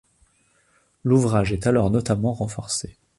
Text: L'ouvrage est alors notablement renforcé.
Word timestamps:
L'ouvrage 1.03 1.51
est 1.53 1.67
alors 1.67 1.91
notablement 1.91 2.33
renforcé. 2.33 2.97